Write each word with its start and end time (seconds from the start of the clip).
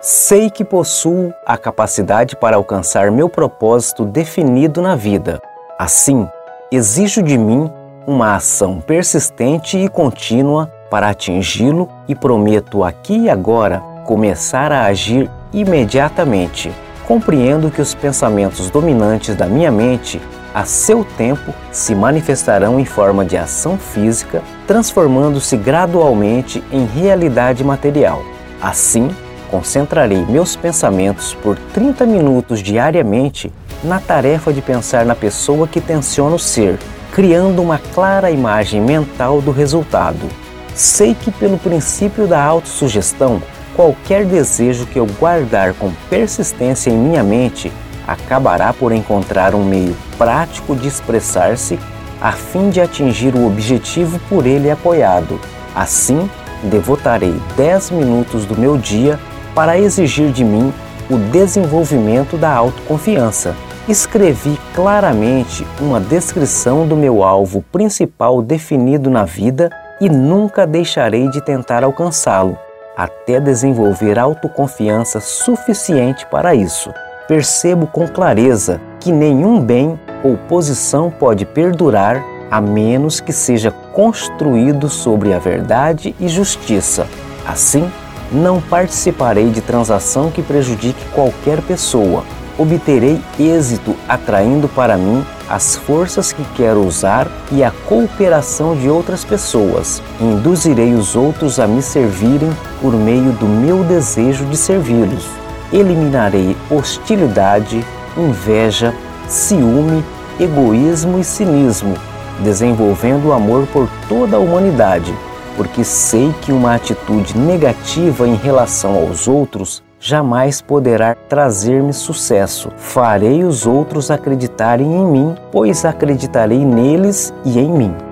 Sei 0.00 0.48
que 0.48 0.64
possuo 0.64 1.34
a 1.44 1.58
capacidade 1.58 2.36
para 2.36 2.54
alcançar 2.54 3.10
meu 3.10 3.28
propósito 3.28 4.04
definido 4.04 4.80
na 4.80 4.94
vida. 4.94 5.42
Assim, 5.76 6.24
exijo 6.70 7.20
de 7.20 7.36
mim 7.36 7.68
uma 8.06 8.36
ação 8.36 8.80
persistente 8.80 9.76
e 9.76 9.88
contínua 9.88 10.72
para 10.88 11.08
atingi-lo 11.08 11.88
e 12.06 12.14
prometo 12.14 12.84
aqui 12.84 13.22
e 13.22 13.28
agora 13.28 13.80
começar 14.04 14.70
a 14.70 14.84
agir 14.84 15.28
imediatamente. 15.52 16.72
Compreendo 17.04 17.68
que 17.68 17.82
os 17.82 17.92
pensamentos 17.92 18.70
dominantes 18.70 19.34
da 19.34 19.46
minha 19.46 19.72
mente, 19.72 20.20
a 20.54 20.64
seu 20.64 21.04
tempo, 21.04 21.52
se 21.72 21.92
manifestarão 21.92 22.78
em 22.78 22.84
forma 22.84 23.24
de 23.24 23.36
ação 23.36 23.76
física, 23.76 24.44
transformando-se 24.64 25.56
gradualmente 25.56 26.62
em 26.70 26.84
realidade 26.84 27.64
material. 27.64 28.22
Assim, 28.62 29.10
concentrarei 29.50 30.24
meus 30.26 30.56
pensamentos 30.56 31.34
por 31.34 31.58
30 31.74 32.06
minutos 32.06 32.62
diariamente 32.62 33.52
na 33.82 34.00
tarefa 34.00 34.52
de 34.52 34.60
pensar 34.60 35.04
na 35.04 35.14
pessoa 35.14 35.68
que 35.68 35.80
tenciono 35.80 36.38
ser, 36.38 36.78
criando 37.12 37.62
uma 37.62 37.78
clara 37.78 38.30
imagem 38.30 38.80
mental 38.80 39.40
do 39.40 39.50
resultado. 39.50 40.28
Sei 40.74 41.14
que, 41.14 41.30
pelo 41.30 41.58
princípio 41.58 42.26
da 42.26 42.42
autossugestão, 42.42 43.42
qualquer 43.74 44.24
desejo 44.24 44.86
que 44.86 44.98
eu 44.98 45.06
guardar 45.18 45.74
com 45.74 45.92
persistência 46.08 46.90
em 46.90 46.96
minha 46.96 47.22
mente 47.22 47.72
acabará 48.06 48.72
por 48.72 48.92
encontrar 48.92 49.54
um 49.54 49.64
meio 49.64 49.96
prático 50.16 50.74
de 50.74 50.88
expressar-se 50.88 51.78
a 52.20 52.32
fim 52.32 52.70
de 52.70 52.80
atingir 52.80 53.34
o 53.34 53.46
objetivo 53.46 54.18
por 54.28 54.46
ele 54.46 54.70
apoiado. 54.70 55.38
Assim, 55.74 56.28
devotarei 56.64 57.34
10 57.56 57.90
minutos 57.90 58.44
do 58.44 58.58
meu 58.58 58.76
dia 58.76 59.18
para 59.58 59.76
exigir 59.76 60.30
de 60.30 60.44
mim 60.44 60.72
o 61.10 61.18
desenvolvimento 61.18 62.36
da 62.36 62.48
autoconfiança. 62.54 63.56
Escrevi 63.88 64.56
claramente 64.72 65.66
uma 65.80 65.98
descrição 65.98 66.86
do 66.86 66.94
meu 66.94 67.24
alvo 67.24 67.60
principal 67.72 68.40
definido 68.40 69.10
na 69.10 69.24
vida 69.24 69.68
e 70.00 70.08
nunca 70.08 70.64
deixarei 70.64 71.28
de 71.28 71.40
tentar 71.40 71.82
alcançá-lo, 71.82 72.56
até 72.96 73.40
desenvolver 73.40 74.16
autoconfiança 74.16 75.18
suficiente 75.18 76.24
para 76.26 76.54
isso. 76.54 76.94
Percebo 77.26 77.88
com 77.88 78.06
clareza 78.06 78.80
que 79.00 79.10
nenhum 79.10 79.60
bem 79.60 79.98
ou 80.22 80.36
posição 80.36 81.10
pode 81.10 81.44
perdurar 81.44 82.24
a 82.48 82.60
menos 82.60 83.18
que 83.18 83.32
seja 83.32 83.72
construído 83.72 84.88
sobre 84.88 85.34
a 85.34 85.40
verdade 85.40 86.14
e 86.20 86.28
justiça. 86.28 87.08
Assim, 87.44 87.90
não 88.30 88.60
participarei 88.60 89.50
de 89.50 89.60
transação 89.60 90.30
que 90.30 90.42
prejudique 90.42 91.04
qualquer 91.14 91.60
pessoa. 91.62 92.24
Obterei 92.58 93.20
êxito 93.38 93.94
atraindo 94.08 94.68
para 94.68 94.96
mim 94.96 95.24
as 95.48 95.76
forças 95.76 96.32
que 96.32 96.44
quero 96.54 96.84
usar 96.84 97.28
e 97.50 97.62
a 97.62 97.70
cooperação 97.70 98.76
de 98.76 98.90
outras 98.90 99.24
pessoas. 99.24 100.02
Induzirei 100.20 100.92
os 100.92 101.16
outros 101.16 101.58
a 101.58 101.66
me 101.66 101.80
servirem 101.80 102.50
por 102.82 102.92
meio 102.92 103.32
do 103.32 103.46
meu 103.46 103.82
desejo 103.84 104.44
de 104.46 104.56
servi-los. 104.56 105.24
Eliminarei 105.72 106.56
hostilidade, 106.70 107.84
inveja, 108.16 108.92
ciúme, 109.28 110.04
egoísmo 110.40 111.18
e 111.18 111.24
cinismo, 111.24 111.94
desenvolvendo 112.40 113.28
o 113.28 113.32
amor 113.32 113.66
por 113.72 113.88
toda 114.08 114.36
a 114.36 114.40
humanidade 114.40 115.14
porque 115.58 115.82
sei 115.82 116.32
que 116.40 116.52
uma 116.52 116.76
atitude 116.76 117.36
negativa 117.36 118.28
em 118.28 118.36
relação 118.36 118.94
aos 118.94 119.26
outros 119.26 119.82
jamais 119.98 120.62
poderá 120.62 121.16
trazer-me 121.16 121.92
sucesso. 121.92 122.70
Farei 122.76 123.42
os 123.42 123.66
outros 123.66 124.08
acreditarem 124.08 124.86
em 124.86 125.04
mim, 125.04 125.34
pois 125.50 125.84
acreditarei 125.84 126.64
neles 126.64 127.34
e 127.44 127.58
em 127.58 127.68
mim. 127.68 128.07